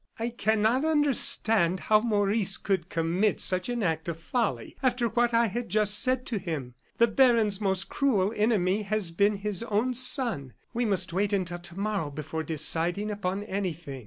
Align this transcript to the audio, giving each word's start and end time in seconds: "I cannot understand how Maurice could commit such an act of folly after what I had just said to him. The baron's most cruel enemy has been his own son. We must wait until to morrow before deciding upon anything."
"I 0.17 0.29
cannot 0.29 0.83
understand 0.83 1.81
how 1.81 1.99
Maurice 1.99 2.57
could 2.57 2.89
commit 2.89 3.39
such 3.39 3.69
an 3.69 3.83
act 3.83 4.09
of 4.09 4.17
folly 4.19 4.75
after 4.81 5.07
what 5.09 5.31
I 5.31 5.45
had 5.45 5.69
just 5.69 5.99
said 5.99 6.25
to 6.25 6.39
him. 6.39 6.73
The 6.97 7.05
baron's 7.05 7.61
most 7.61 7.87
cruel 7.87 8.33
enemy 8.35 8.81
has 8.81 9.11
been 9.11 9.35
his 9.35 9.61
own 9.61 9.93
son. 9.93 10.53
We 10.73 10.85
must 10.85 11.13
wait 11.13 11.33
until 11.33 11.59
to 11.59 11.79
morrow 11.79 12.09
before 12.09 12.41
deciding 12.41 13.11
upon 13.11 13.43
anything." 13.43 13.99